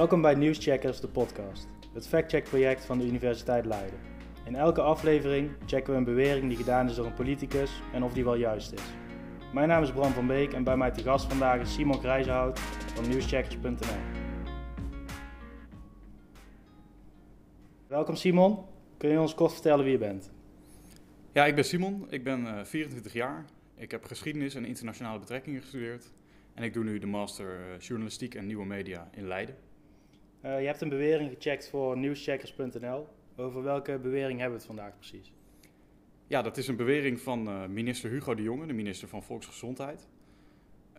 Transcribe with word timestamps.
Welkom 0.00 0.22
bij 0.22 0.34
Nieuwscheckers, 0.34 1.00
de 1.00 1.08
podcast, 1.08 1.68
het 1.92 2.08
factcheck-project 2.08 2.84
van 2.84 2.98
de 2.98 3.06
Universiteit 3.06 3.64
Leiden. 3.64 3.98
In 4.44 4.54
elke 4.54 4.80
aflevering 4.80 5.50
checken 5.66 5.92
we 5.92 5.98
een 5.98 6.04
bewering 6.04 6.48
die 6.48 6.56
gedaan 6.56 6.88
is 6.88 6.94
door 6.94 7.06
een 7.06 7.14
politicus 7.14 7.82
en 7.92 8.02
of 8.02 8.12
die 8.12 8.24
wel 8.24 8.34
juist 8.34 8.72
is. 8.72 8.82
Mijn 9.52 9.68
naam 9.68 9.82
is 9.82 9.92
Bram 9.92 10.12
van 10.12 10.26
Beek 10.26 10.52
en 10.52 10.64
bij 10.64 10.76
mij 10.76 10.90
te 10.90 11.02
gast 11.02 11.26
vandaag 11.26 11.60
is 11.60 11.74
Simon 11.74 11.98
Grijzenhout 11.98 12.58
van 12.94 13.08
nieuwscheckers.nl. 13.08 14.00
Welkom 17.86 18.16
Simon, 18.16 18.64
kun 18.96 19.10
je 19.10 19.20
ons 19.20 19.34
kort 19.34 19.52
vertellen 19.52 19.84
wie 19.84 19.92
je 19.92 19.98
bent? 19.98 20.30
Ja, 21.32 21.46
ik 21.46 21.54
ben 21.54 21.64
Simon, 21.64 22.06
ik 22.10 22.24
ben 22.24 22.40
uh, 22.40 22.64
24 22.64 23.12
jaar. 23.12 23.44
Ik 23.76 23.90
heb 23.90 24.04
geschiedenis 24.04 24.54
en 24.54 24.64
internationale 24.64 25.18
betrekkingen 25.18 25.60
gestudeerd. 25.60 26.12
En 26.54 26.62
ik 26.62 26.72
doe 26.72 26.84
nu 26.84 26.98
de 26.98 27.06
master 27.06 27.46
uh, 27.46 27.78
journalistiek 27.78 28.34
en 28.34 28.46
nieuwe 28.46 28.66
media 28.66 29.08
in 29.12 29.26
Leiden. 29.26 29.68
Uh, 30.44 30.60
je 30.60 30.66
hebt 30.66 30.80
een 30.80 30.88
bewering 30.88 31.30
gecheckt 31.30 31.68
voor 31.68 31.96
nieuwscheckers.nl. 31.96 33.06
Over 33.36 33.62
welke 33.62 33.98
bewering 33.98 34.38
hebben 34.38 34.58
we 34.58 34.64
het 34.64 34.76
vandaag 34.76 34.96
precies? 34.96 35.32
Ja, 36.26 36.42
dat 36.42 36.56
is 36.56 36.68
een 36.68 36.76
bewering 36.76 37.20
van 37.20 37.48
uh, 37.48 37.66
minister 37.66 38.10
Hugo 38.10 38.34
de 38.34 38.42
Jonge, 38.42 38.66
de 38.66 38.72
minister 38.72 39.08
van 39.08 39.22
Volksgezondheid. 39.22 40.08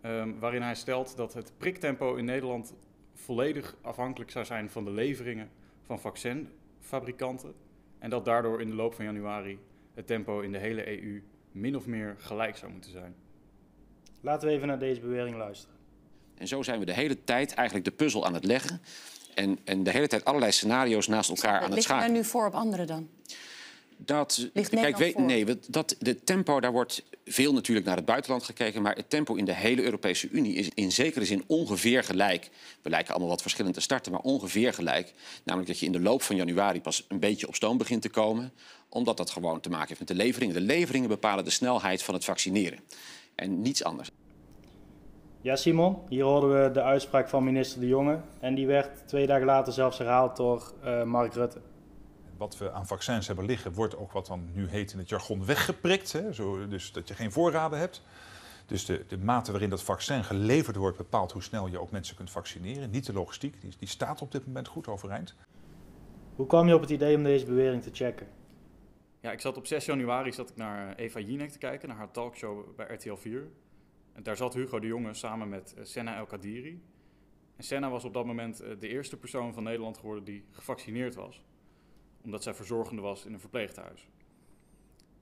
Um, 0.04 0.38
waarin 0.38 0.62
hij 0.62 0.74
stelt 0.74 1.16
dat 1.16 1.34
het 1.34 1.52
priktempo 1.56 2.14
in 2.14 2.24
Nederland 2.24 2.74
volledig 3.14 3.76
afhankelijk 3.80 4.30
zou 4.30 4.44
zijn 4.44 4.70
van 4.70 4.84
de 4.84 4.90
leveringen 4.90 5.50
van 5.82 6.00
vaccinfabrikanten. 6.00 7.54
En 7.98 8.10
dat 8.10 8.24
daardoor 8.24 8.60
in 8.60 8.68
de 8.68 8.74
loop 8.74 8.94
van 8.94 9.04
januari 9.04 9.58
het 9.94 10.06
tempo 10.06 10.40
in 10.40 10.52
de 10.52 10.58
hele 10.58 11.02
EU 11.02 11.22
min 11.52 11.76
of 11.76 11.86
meer 11.86 12.14
gelijk 12.18 12.56
zou 12.56 12.72
moeten 12.72 12.90
zijn. 12.90 13.14
Laten 14.20 14.48
we 14.48 14.54
even 14.54 14.66
naar 14.66 14.78
deze 14.78 15.00
bewering 15.00 15.36
luisteren. 15.36 15.76
En 16.34 16.48
zo 16.48 16.62
zijn 16.62 16.78
we 16.78 16.84
de 16.84 16.94
hele 16.94 17.24
tijd 17.24 17.54
eigenlijk 17.54 17.86
de 17.86 17.92
puzzel 17.92 18.26
aan 18.26 18.34
het 18.34 18.44
leggen. 18.44 18.80
En, 19.34 19.58
en 19.64 19.82
de 19.82 19.90
hele 19.90 20.06
tijd 20.06 20.24
allerlei 20.24 20.52
scenario's 20.52 21.06
naast 21.06 21.30
elkaar 21.30 21.60
aan 21.60 21.70
het 21.70 21.82
schakelen. 21.82 22.12
Ligt 22.12 22.18
er 22.18 22.24
nu 22.24 22.40
voor 22.40 22.46
op 22.46 22.54
anderen 22.54 22.86
dan? 22.86 23.08
Dat, 23.96 24.50
kijk, 24.70 24.96
weet, 24.96 25.18
nee, 25.18 25.46
dat, 25.68 25.96
de 25.98 26.24
tempo, 26.24 26.60
daar 26.60 26.72
wordt 26.72 27.02
veel 27.24 27.52
natuurlijk 27.52 27.86
naar 27.86 27.96
het 27.96 28.04
buitenland 28.04 28.42
gekeken. 28.42 28.82
Maar 28.82 28.96
het 28.96 29.10
tempo 29.10 29.34
in 29.34 29.44
de 29.44 29.54
hele 29.54 29.82
Europese 29.82 30.28
Unie 30.28 30.54
is 30.54 30.68
in 30.74 30.92
zekere 30.92 31.24
zin 31.24 31.44
ongeveer 31.46 32.04
gelijk. 32.04 32.50
We 32.82 32.90
lijken 32.90 33.10
allemaal 33.10 33.30
wat 33.30 33.40
verschillend 33.40 33.74
te 33.74 33.80
starten, 33.80 34.12
maar 34.12 34.20
ongeveer 34.20 34.74
gelijk. 34.74 35.12
Namelijk 35.44 35.70
dat 35.70 35.80
je 35.80 35.86
in 35.86 35.92
de 35.92 36.00
loop 36.00 36.22
van 36.22 36.36
januari 36.36 36.80
pas 36.80 37.04
een 37.08 37.18
beetje 37.18 37.48
op 37.48 37.54
stoom 37.54 37.78
begint 37.78 38.02
te 38.02 38.08
komen. 38.08 38.52
Omdat 38.88 39.16
dat 39.16 39.30
gewoon 39.30 39.60
te 39.60 39.68
maken 39.68 39.88
heeft 39.88 39.98
met 39.98 40.08
de 40.08 40.14
leveringen. 40.14 40.54
De 40.54 40.60
leveringen 40.60 41.08
bepalen 41.08 41.44
de 41.44 41.50
snelheid 41.50 42.02
van 42.02 42.14
het 42.14 42.24
vaccineren. 42.24 42.80
En 43.34 43.62
niets 43.62 43.84
anders. 43.84 44.10
Ja, 45.42 45.56
Simon, 45.56 45.98
hier 46.08 46.24
hoorden 46.24 46.62
we 46.62 46.70
de 46.70 46.82
uitspraak 46.82 47.28
van 47.28 47.44
minister 47.44 47.80
De 47.80 47.86
Jonge. 47.86 48.20
En 48.40 48.54
die 48.54 48.66
werd 48.66 49.08
twee 49.08 49.26
dagen 49.26 49.46
later 49.46 49.72
zelfs 49.72 49.98
herhaald 49.98 50.36
door 50.36 50.72
uh, 50.84 51.02
Mark 51.02 51.34
Rutte. 51.34 51.60
Wat 52.36 52.58
we 52.58 52.72
aan 52.72 52.86
vaccins 52.86 53.26
hebben 53.26 53.44
liggen, 53.44 53.72
wordt 53.72 53.96
ook 53.96 54.12
wat 54.12 54.26
dan 54.26 54.48
nu 54.52 54.68
heet 54.68 54.92
in 54.92 54.98
het 54.98 55.08
jargon 55.08 55.44
weggeprikt. 55.46 56.12
Hè? 56.12 56.32
Zo, 56.32 56.68
dus 56.68 56.92
dat 56.92 57.08
je 57.08 57.14
geen 57.14 57.32
voorraden 57.32 57.78
hebt. 57.78 58.02
Dus 58.66 58.84
de, 58.84 59.04
de 59.08 59.18
mate 59.18 59.50
waarin 59.50 59.70
dat 59.70 59.82
vaccin 59.82 60.24
geleverd 60.24 60.76
wordt 60.76 60.96
bepaalt 60.96 61.32
hoe 61.32 61.42
snel 61.42 61.66
je 61.66 61.80
ook 61.80 61.90
mensen 61.90 62.16
kunt 62.16 62.30
vaccineren. 62.30 62.90
Niet 62.90 63.06
de 63.06 63.12
logistiek, 63.12 63.60
die, 63.60 63.74
die 63.78 63.88
staat 63.88 64.22
op 64.22 64.32
dit 64.32 64.46
moment 64.46 64.68
goed 64.68 64.88
overeind. 64.88 65.34
Hoe 66.36 66.46
kwam 66.46 66.66
je 66.68 66.74
op 66.74 66.80
het 66.80 66.90
idee 66.90 67.16
om 67.16 67.22
deze 67.22 67.44
bewering 67.44 67.82
te 67.82 67.90
checken? 67.92 68.26
Ja, 69.20 69.32
ik 69.32 69.40
zat 69.40 69.56
op 69.56 69.66
6 69.66 69.84
januari 69.84 70.32
zat 70.32 70.50
ik 70.50 70.56
naar 70.56 70.94
Eva 70.94 71.20
Jinek 71.20 71.50
te 71.50 71.58
kijken, 71.58 71.88
naar 71.88 71.96
haar 71.96 72.10
talkshow 72.10 72.76
bij 72.76 72.86
RTL 72.94 73.14
4. 73.14 73.48
En 74.12 74.22
daar 74.22 74.36
zat 74.36 74.54
Hugo 74.54 74.78
de 74.78 74.86
Jonge 74.86 75.14
samen 75.14 75.48
met 75.48 75.74
uh, 75.78 75.84
Senna 75.84 76.16
El 76.16 76.26
Kadiri. 76.26 76.82
En 77.56 77.64
Senna 77.64 77.90
was 77.90 78.04
op 78.04 78.14
dat 78.14 78.26
moment 78.26 78.62
uh, 78.62 78.68
de 78.78 78.88
eerste 78.88 79.16
persoon 79.16 79.54
van 79.54 79.62
Nederland 79.62 79.98
geworden 79.98 80.24
die 80.24 80.44
gevaccineerd 80.50 81.14
was. 81.14 81.44
Omdat 82.22 82.42
zij 82.42 82.54
verzorgende 82.54 83.02
was 83.02 83.24
in 83.24 83.32
een 83.32 83.40
verpleeghuis. 83.40 84.08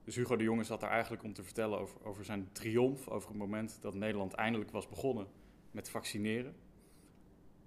Dus 0.05 0.17
Hugo 0.17 0.37
de 0.37 0.45
Jonge 0.45 0.65
zat 0.65 0.81
daar 0.81 0.91
eigenlijk 0.91 1.23
om 1.23 1.33
te 1.33 1.43
vertellen 1.43 1.79
over, 1.79 2.05
over 2.05 2.25
zijn 2.25 2.49
triomf. 2.53 3.09
Over 3.09 3.29
het 3.29 3.39
moment 3.39 3.79
dat 3.81 3.95
Nederland 3.95 4.33
eindelijk 4.33 4.71
was 4.71 4.89
begonnen 4.89 5.27
met 5.71 5.91
vaccineren. 5.91 6.55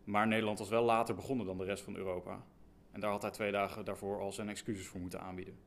Maar 0.04 0.28
Nederland 0.28 0.60
was 0.60 0.70
wel 0.70 0.84
later 0.84 1.16
begonnen 1.16 1.46
dan 1.46 1.58
de 1.58 1.64
rest 1.64 1.84
van 1.84 1.96
Europa. 1.96 2.46
En 2.92 3.00
daar 3.00 3.12
had 3.12 3.22
hij 3.22 3.32
twee 3.32 3.52
dagen 3.52 3.86
daarvoor 3.86 4.20
al 4.20 4.32
zijn 4.32 4.50
excuses 4.50 4.88
voor 4.88 5.00
moeten 5.00 5.22
aanbieden. 5.22 5.58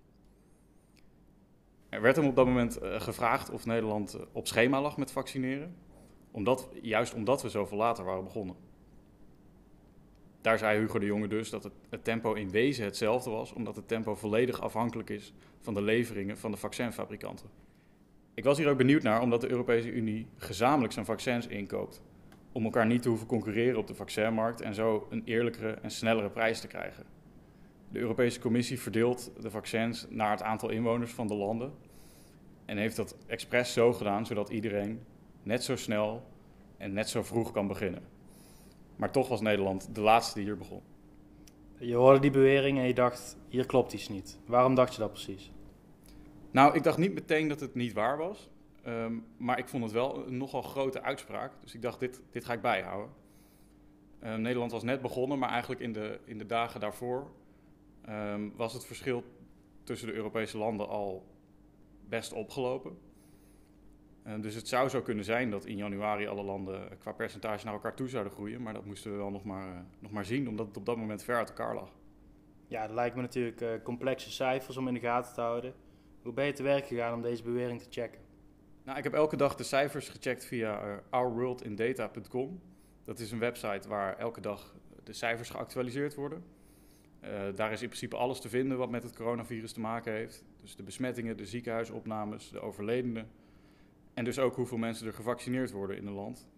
Er 1.97 2.03
werd 2.03 2.17
hem 2.17 2.27
op 2.27 2.37
dat 2.37 2.47
moment 2.47 2.83
uh, 2.83 3.01
gevraagd 3.01 3.51
of 3.51 3.67
Nederland 3.67 4.17
uh, 4.17 4.23
op 4.33 4.47
schema 4.47 4.81
lag 4.81 4.97
met 4.97 5.11
vaccineren. 5.11 5.75
Omdat, 6.31 6.69
juist 6.83 7.15
omdat 7.15 7.43
we 7.43 7.49
zoveel 7.49 7.77
later 7.77 8.05
waren 8.05 8.25
begonnen. 8.25 8.57
Daar 10.41 10.59
zei 10.59 10.79
Hugo 10.79 10.99
de 10.99 11.07
Jonge 11.07 11.29
dus 11.29 11.51
dat 11.51 11.65
het, 11.65 11.73
het, 11.89 12.05
tempo 12.05 12.33
in 12.33 12.51
wezen 12.51 12.85
hetzelfde 12.85 13.31
was, 13.31 13.53
omdat 13.53 13.77
het 13.77 13.89
tempo 13.89 14.15
volledig 14.15 14.61
afhankelijk 14.61 15.11
is 15.11 15.33
van 15.61 15.75
de 15.75 15.83
leveringen 15.83 16.39
van 16.39 16.51
de 16.51 16.57
vaccinfabrikanten. 16.57 17.49
Ik 18.35 18.45
was 18.45 18.59
hier 18.59 18.69
ook 18.69 18.79
benieuwd 18.79 19.03
naar, 19.03 19.21
omdat 19.21 19.41
de 19.41 19.51
Europese 19.51 19.91
Unie 19.93 20.27
gezamenlijk 20.37 20.93
zijn 20.93 21.05
vaccins 21.05 21.47
inkoopt. 21.47 22.03
Om 22.53 22.65
elkaar 22.65 22.87
niet 22.87 23.03
te 23.03 23.09
hoeven 23.09 23.27
concurreren 23.27 23.79
op 23.79 23.87
de 23.87 23.95
vaccinmarkt 23.95 24.61
en 24.61 24.75
zo 24.75 25.07
een 25.11 25.23
eerlijkere 25.25 25.71
en 25.71 25.91
snellere 25.91 26.31
prijs 26.31 26.61
te 26.61 26.67
krijgen. 26.67 27.16
De 27.97 28.03
Europese 28.03 28.41
Commissie 28.41 28.81
verdeelt 28.81 29.31
de 29.41 29.51
vaccins 29.51 30.07
naar 30.09 30.31
het 30.31 30.43
aantal 30.43 30.71
inwoners 30.71 31.13
van 31.13 31.27
de 31.27 31.35
landen. 31.35 31.73
En 32.65 32.77
heeft 32.77 32.97
dat 32.97 33.17
expres 33.27 33.73
zo 33.73 33.93
gedaan, 33.93 34.27
zodat 34.27 34.49
iedereen 34.49 35.01
net 35.43 35.65
zo 35.65 35.77
snel 35.77 36.23
en 36.77 36.93
net 36.93 37.09
zo 37.09 37.23
vroeg 37.23 37.53
kan 37.53 37.67
beginnen. 37.67 38.03
Maar 38.97 39.11
toch 39.11 39.29
was 39.29 39.41
Nederland 39.41 39.95
de 39.95 40.01
laatste 40.01 40.35
die 40.35 40.45
hier 40.45 40.57
begon. 40.57 40.83
Je 41.79 41.95
hoorde 41.95 42.21
die 42.21 42.31
bewering 42.31 42.79
en 42.79 42.87
je 42.87 42.95
dacht, 42.95 43.37
hier 43.49 43.67
klopt 43.67 43.93
iets 43.93 44.09
niet. 44.09 44.39
Waarom 44.47 44.75
dacht 44.75 44.95
je 44.95 45.01
dat 45.01 45.13
precies? 45.13 45.53
Nou, 46.51 46.75
ik 46.75 46.83
dacht 46.83 46.99
niet 46.99 47.15
meteen 47.15 47.49
dat 47.49 47.61
het 47.61 47.75
niet 47.75 47.93
waar 47.93 48.19
was. 48.19 48.51
Um, 48.87 49.27
maar 49.37 49.59
ik 49.59 49.69
vond 49.69 49.83
het 49.83 49.93
wel 49.93 50.27
een 50.27 50.37
nogal 50.37 50.63
grote 50.63 51.03
uitspraak. 51.03 51.53
Dus 51.61 51.75
ik 51.75 51.83
dacht, 51.83 52.01
dit, 52.01 52.23
dit 52.31 52.45
ga 52.45 52.53
ik 52.53 52.61
bijhouden. 52.61 53.11
Uh, 54.23 54.35
Nederland 54.35 54.73
was 54.73 54.83
net 54.83 55.03
begonnen, 55.03 55.39
maar 55.39 55.51
eigenlijk 55.51 55.81
in 55.81 55.93
de, 55.93 56.21
in 56.25 56.39
de 56.39 56.47
dagen 56.47 56.81
daarvoor 56.81 57.31
um, 58.09 58.53
was 58.57 58.73
het 58.73 58.85
verschil 58.85 59.25
tussen 59.83 60.09
de 60.09 60.15
Europese 60.15 60.59
landen 60.59 60.89
al 60.89 61.27
best 62.09 62.33
opgelopen. 62.33 62.99
Uh, 64.27 64.41
dus 64.41 64.55
het 64.55 64.69
zou 64.69 64.89
zo 64.89 65.03
kunnen 65.03 65.25
zijn 65.25 65.51
dat 65.51 65.65
in 65.65 65.77
januari 65.77 66.27
alle 66.27 66.43
landen 66.43 66.99
qua 66.99 67.13
percentage 67.13 67.65
naar 67.65 67.75
elkaar 67.75 67.95
toe 67.95 68.09
zouden 68.09 68.33
groeien. 68.33 68.63
Maar 68.63 68.73
dat 68.73 68.85
moesten 68.85 69.11
we 69.11 69.17
wel 69.17 69.31
nog 69.31 69.45
maar, 69.45 69.69
uh, 69.69 69.81
nog 69.99 70.11
maar 70.11 70.25
zien, 70.25 70.49
omdat 70.49 70.67
het 70.67 70.77
op 70.77 70.87
dat 70.87 70.97
moment 70.97 71.23
ver 71.23 71.37
uit 71.37 71.49
elkaar 71.49 71.75
lag. 71.75 71.91
Ja, 72.67 72.87
dat 72.87 72.95
lijkt 72.95 73.17
me 73.17 73.23
natuurlijk 73.23 73.61
uh, 73.61 73.71
complexe 73.83 74.31
cijfers 74.31 74.77
om 74.77 74.89
in 74.89 74.95
de 74.95 75.01
gaten 75.01 75.35
te 75.35 75.41
houden. 75.41 75.75
Hoe 76.23 76.33
ben 76.33 76.47
je 76.47 76.53
te 76.53 76.63
werk 76.63 76.87
gegaan 76.87 77.15
om 77.15 77.23
deze 77.23 77.43
bewering 77.43 77.83
te 77.83 77.87
checken? 77.91 78.21
Nou, 78.85 78.99
ik 78.99 79.05
heb 79.05 79.13
elke 79.13 79.37
dag 79.37 79.55
de 79.55 79.65
cijfers 79.65 80.09
gecheckt 80.09 80.45
via 80.45 81.03
ourworldindata.com. 81.11 82.61
Dat 83.05 83.19
is 83.19 83.31
een 83.31 83.39
website 83.39 83.89
waar 83.89 84.17
elke 84.19 84.41
dag 84.41 84.75
de 85.05 85.13
cijfers 85.13 85.51
geactualiseerd 85.51 86.15
worden. 86.15 86.45
Uh, 87.25 87.31
daar 87.55 87.73
is 87.73 87.83
in 87.83 87.89
principe 87.89 88.17
alles 88.17 88.41
te 88.41 88.49
vinden 88.49 88.79
wat 88.79 88.91
met 88.91 89.03
het 89.03 89.17
coronavirus 89.17 89.73
te 89.73 89.81
maken 89.81 90.13
heeft. 90.13 90.45
Dus 90.61 90.77
de 90.77 90.83
besmettingen, 90.83 91.37
de 91.37 91.47
ziekenhuisopnames, 91.47 92.51
de 92.51 92.61
overledenen. 92.61 93.29
En 94.15 94.25
dus 94.25 94.39
ook 94.39 94.57
hoeveel 94.57 94.79
mensen 94.79 95.07
er 95.07 95.15
gevaccineerd 95.15 95.71
worden 95.71 95.97
in 95.97 96.07
het 96.07 96.15
land. 96.15 96.49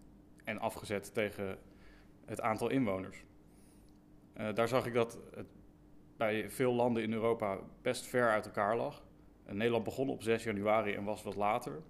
En 0.43 0.59
afgezet 0.59 1.13
tegen 1.13 1.57
het 2.25 2.41
aantal 2.41 2.69
inwoners. 2.69 3.23
Uh, 4.37 4.53
daar 4.53 4.67
zag 4.67 4.85
ik 4.85 4.93
dat 4.93 5.19
het 5.35 5.47
bij 6.17 6.49
veel 6.49 6.73
landen 6.73 7.03
in 7.03 7.13
Europa 7.13 7.59
best 7.81 8.05
ver 8.05 8.29
uit 8.29 8.45
elkaar 8.45 8.77
lag. 8.77 9.03
Uh, 9.47 9.53
Nederland 9.53 9.83
begon 9.83 10.09
op 10.09 10.23
6 10.23 10.43
januari 10.43 10.93
en 10.93 11.03
was 11.03 11.23
wat 11.23 11.35
later. 11.35 11.81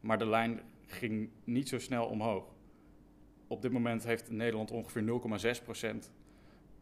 Maar 0.00 0.18
de 0.18 0.26
lijn 0.26 0.60
ging 0.86 1.30
niet 1.44 1.68
zo 1.68 1.78
snel 1.78 2.06
omhoog. 2.06 2.54
Op 3.46 3.62
dit 3.62 3.72
moment 3.72 4.04
heeft 4.04 4.30
Nederland 4.30 4.70
ongeveer 4.70 5.02
0,6 5.56 5.64
procent 5.64 6.12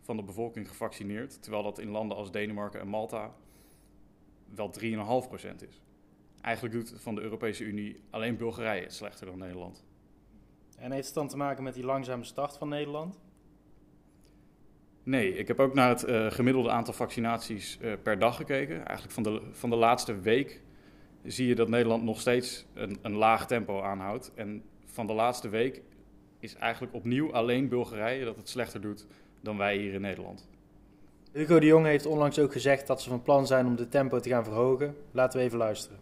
van 0.03 0.17
de 0.17 0.23
bevolking 0.23 0.69
gevaccineerd. 0.69 1.43
Terwijl 1.43 1.63
dat 1.63 1.79
in 1.79 1.89
landen 1.89 2.17
als 2.17 2.31
Denemarken 2.31 2.81
en 2.81 2.89
Malta 2.89 3.35
wel 4.55 4.75
3,5% 4.81 4.89
is. 5.69 5.83
Eigenlijk 6.41 6.75
doet 6.75 6.95
van 6.97 7.15
de 7.15 7.21
Europese 7.21 7.65
Unie 7.65 8.01
alleen 8.11 8.37
Bulgarije 8.37 8.83
het 8.83 8.95
slechter 8.95 9.27
dan 9.27 9.39
Nederland. 9.39 9.85
En 10.77 10.93
heeft 10.93 11.07
het 11.07 11.15
dan 11.15 11.29
te 11.29 11.37
maken 11.37 11.63
met 11.63 11.75
die 11.75 11.85
langzame 11.85 12.25
start 12.25 12.57
van 12.57 12.69
Nederland? 12.69 13.21
Nee, 15.03 15.37
ik 15.37 15.49
heb 15.49 15.61
ook 15.61 15.75
naar 15.75 15.89
het 15.89 16.09
uh, 16.09 16.31
gemiddelde 16.31 16.71
aantal 16.71 16.95
vaccinaties 16.95 17.79
uh, 17.81 17.93
per 18.03 18.19
dag 18.19 18.37
gekeken. 18.37 18.75
Eigenlijk 18.87 19.11
van 19.11 19.23
de, 19.23 19.43
van 19.51 19.71
de 19.71 19.77
laatste 19.77 20.21
week 20.21 20.61
zie 21.25 21.47
je 21.47 21.55
dat 21.55 21.69
Nederland 21.69 22.03
nog 22.03 22.21
steeds 22.21 22.67
een, 22.75 22.99
een 23.03 23.15
laag 23.15 23.47
tempo 23.47 23.81
aanhoudt. 23.81 24.33
En 24.35 24.63
van 24.85 25.07
de 25.07 25.13
laatste 25.13 25.49
week 25.49 25.83
is 26.39 26.55
eigenlijk 26.55 26.95
opnieuw 26.95 27.33
alleen 27.33 27.69
Bulgarije 27.69 28.25
dat 28.25 28.37
het 28.37 28.49
slechter 28.49 28.81
doet 28.81 29.07
dan 29.43 29.57
wij 29.57 29.77
hier 29.77 29.93
in 29.95 30.01
Nederland. 30.01 30.49
Hugo 31.33 31.59
de 31.61 31.67
Jong 31.67 31.87
heeft 31.87 32.07
onlangs 32.07 32.39
ook 32.39 32.53
gezegd 32.53 32.87
dat 32.87 33.03
ze 33.03 33.09
van 33.09 33.23
plan 33.23 33.47
zijn 33.47 33.67
om 33.67 33.77
de 33.77 33.89
tempo 33.89 34.21
te 34.21 34.29
gaan 34.29 34.45
verhogen. 34.45 34.95
Laten 35.11 35.39
we 35.39 35.45
even 35.45 35.59
luisteren. 35.59 35.99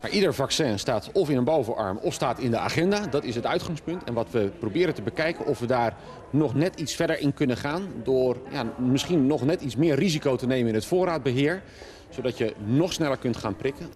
Maar 0.00 0.10
ieder 0.10 0.34
vaccin 0.34 0.78
staat 0.78 1.10
of 1.12 1.30
in 1.30 1.36
een 1.36 1.44
bovenarm 1.44 1.98
of 1.98 2.14
staat 2.14 2.38
in 2.38 2.50
de 2.50 2.58
agenda. 2.58 3.06
Dat 3.06 3.24
is 3.24 3.34
het 3.34 3.46
uitgangspunt. 3.46 4.04
En 4.04 4.14
wat 4.14 4.30
we 4.30 4.50
proberen 4.58 4.94
te 4.94 5.02
bekijken 5.02 5.46
of 5.46 5.58
we 5.58 5.66
daar 5.66 5.96
nog 6.30 6.54
net 6.54 6.80
iets 6.80 6.94
verder 6.94 7.20
in 7.20 7.34
kunnen 7.34 7.56
gaan... 7.56 7.82
door 8.02 8.36
ja, 8.50 8.74
misschien 8.78 9.26
nog 9.26 9.44
net 9.44 9.60
iets 9.60 9.76
meer 9.76 9.94
risico 9.94 10.36
te 10.36 10.46
nemen 10.46 10.68
in 10.68 10.74
het 10.74 10.86
voorraadbeheer... 10.86 11.62
zodat 12.08 12.38
je 12.38 12.54
nog 12.64 12.92
sneller 12.92 13.18
kunt 13.18 13.36
gaan 13.36 13.56
prikken. 13.56 13.86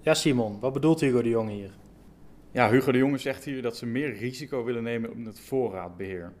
Ja, 0.00 0.14
Simon, 0.14 0.60
wat 0.60 0.72
bedoelt 0.72 1.00
Hugo 1.00 1.22
de 1.22 1.28
Jonge 1.28 1.52
hier? 1.52 1.70
Ja, 2.50 2.70
Hugo 2.70 2.92
de 2.92 2.98
Jonge 2.98 3.18
zegt 3.18 3.44
hier 3.44 3.62
dat 3.62 3.76
ze 3.76 3.86
meer 3.86 4.16
risico 4.16 4.64
willen 4.64 4.82
nemen 4.82 5.10
op 5.10 5.24
het 5.24 5.40
voorraadbeheer. 5.40 6.32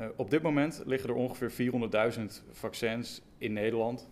Uh, 0.00 0.06
op 0.16 0.30
dit 0.30 0.42
moment 0.42 0.82
liggen 0.86 1.08
er 1.08 1.14
ongeveer 1.14 1.72
400.000 2.18 2.24
vaccins 2.50 3.22
in 3.38 3.52
Nederland 3.52 4.08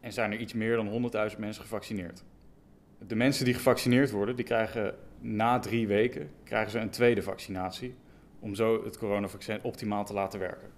en 0.00 0.12
zijn 0.12 0.32
er 0.32 0.38
iets 0.38 0.52
meer 0.52 0.76
dan 0.76 1.10
100.000 1.30 1.38
mensen 1.38 1.62
gevaccineerd. 1.62 2.24
De 3.06 3.16
mensen 3.16 3.44
die 3.44 3.54
gevaccineerd 3.54 4.10
worden, 4.10 4.36
die 4.36 4.44
krijgen 4.44 4.94
na 5.20 5.58
drie 5.58 5.86
weken 5.86 6.30
krijgen 6.44 6.70
ze 6.70 6.78
een 6.78 6.90
tweede 6.90 7.22
vaccinatie 7.22 7.94
om 8.40 8.54
zo 8.54 8.84
het 8.84 8.98
coronavaccin 8.98 9.62
optimaal 9.62 10.04
te 10.04 10.12
laten 10.12 10.38
werken. 10.38 10.68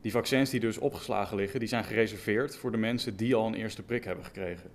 Die 0.00 0.12
vaccins 0.12 0.50
die 0.50 0.60
dus 0.60 0.78
opgeslagen 0.78 1.36
liggen, 1.36 1.60
die 1.60 1.68
zijn 1.68 1.84
gereserveerd 1.84 2.56
voor 2.56 2.70
de 2.70 2.76
mensen 2.76 3.16
die 3.16 3.34
al 3.34 3.46
een 3.46 3.54
eerste 3.54 3.82
prik 3.82 4.04
hebben 4.04 4.24
gekregen. 4.24 4.70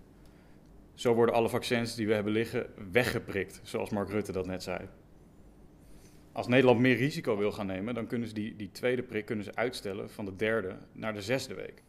Zo 0.94 1.14
worden 1.14 1.36
alle 1.36 1.50
vaccins 1.50 1.96
die 1.96 2.08
we 2.08 2.14
hebben 2.14 2.34
liggen 2.34 2.66
weggeprikt, 2.92 3.60
zoals 3.64 3.90
Mark 3.90 4.10
Rutte 4.10 4.32
dat 4.32 4.46
net 4.46 4.64
zei. 4.64 4.80
Als 6.34 6.48
Nederland 6.48 6.80
meer 6.80 6.96
risico 6.96 7.38
wil 7.38 7.52
gaan 7.52 7.66
nemen, 7.66 7.94
dan 7.94 8.08
kunnen 8.08 8.28
ze 8.28 8.34
die, 8.34 8.56
die 8.56 8.72
tweede 8.72 9.04
prik 9.04 9.26
kunnen 9.26 9.46
ze 9.46 9.56
uitstellen 9.56 10.10
van 10.10 10.26
de 10.26 10.36
derde 10.36 10.78
naar 10.92 11.14
de 11.14 11.22
zesde 11.22 11.54
week. 11.54 11.84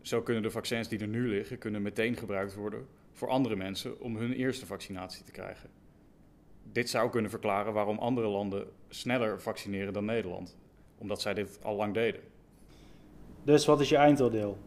Zo 0.00 0.22
kunnen 0.22 0.42
de 0.42 0.50
vaccins 0.50 0.88
die 0.88 0.98
er 0.98 1.08
nu 1.08 1.28
liggen, 1.28 1.58
kunnen 1.58 1.82
meteen 1.82 2.16
gebruikt 2.16 2.54
worden 2.54 2.86
voor 3.12 3.28
andere 3.28 3.56
mensen 3.56 4.00
om 4.00 4.16
hun 4.16 4.32
eerste 4.32 4.66
vaccinatie 4.66 5.24
te 5.24 5.32
krijgen. 5.32 5.70
Dit 6.72 6.90
zou 6.90 7.10
kunnen 7.10 7.30
verklaren 7.30 7.72
waarom 7.72 7.98
andere 7.98 8.28
landen 8.28 8.66
sneller 8.88 9.40
vaccineren 9.40 9.92
dan 9.92 10.04
Nederland, 10.04 10.56
omdat 10.98 11.20
zij 11.20 11.34
dit 11.34 11.58
al 11.62 11.76
lang 11.76 11.94
deden. 11.94 12.20
Dus 13.44 13.66
wat 13.66 13.80
is 13.80 13.88
je 13.88 13.96
eindoordeel? 13.96 14.58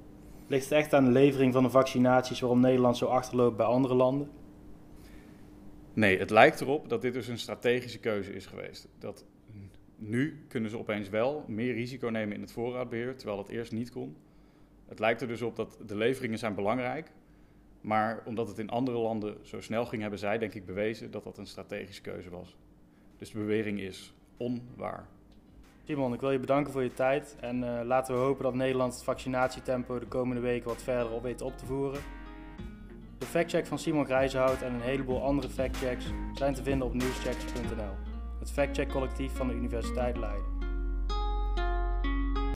Ligt 0.48 0.64
het 0.64 0.74
echt 0.74 0.94
aan 0.94 1.06
de 1.06 1.12
levering 1.12 1.54
van 1.54 1.64
de 1.64 1.70
vaccinaties 1.70 2.40
waarom 2.40 2.60
Nederland 2.60 2.98
zo 2.98 3.06
achterloopt 3.06 3.58
bij 3.58 3.66
andere 3.66 3.94
landen? 3.94 4.30
Nee, 5.94 6.20
het 6.20 6.30
lijkt 6.30 6.62
erop 6.62 6.90
dat 6.90 7.02
dit 7.02 7.14
dus 7.14 7.28
een 7.28 7.38
strategische 7.38 8.00
keuze 8.00 8.34
is 8.34 8.46
geweest. 8.46 8.88
Dat 9.00 9.26
nu 9.96 10.46
kunnen 10.48 10.70
ze 10.70 10.78
opeens 10.78 11.10
wel 11.10 11.46
meer 11.48 11.74
risico 11.74 12.08
nemen 12.08 12.36
in 12.36 12.42
het 12.42 12.52
voorraadbeheer, 12.52 13.16
terwijl 13.16 13.38
dat 13.38 13.50
eerst 13.50 13.72
niet 13.72 13.92
kon. 13.92 14.16
Het 14.86 15.00
lijkt 15.00 15.22
er 15.22 15.28
dus 15.28 15.42
op 15.42 15.56
dat 15.56 15.78
de 15.86 15.96
leveringen 15.96 16.38
zijn 16.38 16.56
belangrijk, 16.56 17.12
maar 17.82 18.24
omdat 18.26 18.48
het 18.48 18.58
in 18.58 18.70
andere 18.70 18.98
landen 18.98 19.38
zo 19.42 19.62
snel 19.62 19.86
ging, 19.86 20.02
hebben 20.02 20.20
zij 20.20 20.38
denk 20.38 20.54
ik 20.54 20.66
bewezen 20.66 21.12
dat 21.12 21.24
dat 21.24 21.38
een 21.38 21.48
strategische 21.48 22.02
keuze 22.02 22.30
was. 22.30 22.58
Dus 23.18 23.32
de 23.32 23.38
bewering 23.38 23.80
is 23.80 24.14
onwaar. 24.38 25.08
Simon, 25.84 26.14
ik 26.14 26.20
wil 26.20 26.32
je 26.32 26.40
bedanken 26.40 26.72
voor 26.72 26.84
je 26.84 26.94
tijd 26.94 27.36
en 27.40 27.64
uh, 27.64 27.80
laten 27.84 28.14
we 28.14 28.20
hopen 28.20 28.44
dat 28.44 28.54
Nederland 28.54 28.94
het 28.94 29.04
vaccinatietempo 29.04 30.00
de 30.00 30.08
komende 30.08 30.42
weken 30.42 30.68
wat 30.68 30.84
verder 30.84 31.12
op 31.12 31.24
weet 31.24 31.42
op 31.42 31.58
te 31.58 31.66
voeren. 31.66 32.02
De 33.24 33.30
factcheck 33.30 33.68
van 33.68 33.80
Simon 33.80 34.06
Grijzenhout 34.06 34.62
en 34.62 34.74
een 34.74 34.82
heleboel 34.82 35.24
andere 35.24 35.50
factchecks 35.50 36.06
zijn 36.34 36.54
te 36.54 36.64
vinden 36.64 36.88
op 36.88 36.94
nieuwschecks.nl, 36.94 37.96
het 38.40 38.52
factcheck 38.52 38.90
collectief 38.90 39.32
van 39.36 39.48
de 39.48 39.54
Universiteit 39.54 40.18
Leiden. 40.18 40.53